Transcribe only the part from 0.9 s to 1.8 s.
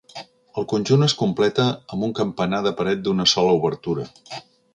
es completa